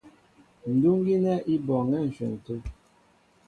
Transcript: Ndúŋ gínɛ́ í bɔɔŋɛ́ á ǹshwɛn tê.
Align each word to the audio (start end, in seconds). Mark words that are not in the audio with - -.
Ndúŋ 0.73 0.97
gínɛ́ 1.05 1.43
í 1.53 1.55
bɔɔŋɛ́ 1.65 1.99
á 2.03 2.07
ǹshwɛn 2.09 2.33
tê. 2.45 2.55